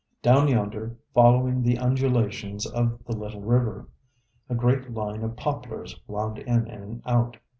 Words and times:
Down 0.23 0.47
yonder, 0.47 0.97
following 1.13 1.61
the 1.61 1.77
undulations 1.77 2.65
of 2.65 3.03
the 3.05 3.15
little 3.15 3.43
river, 3.43 3.87
a 4.49 4.55
great 4.55 4.91
line 4.91 5.21
of 5.23 5.35
poplars 5.37 5.95
wound 6.07 6.39
in 6.39 6.67
and 6.67 7.03
out. 7.05 7.37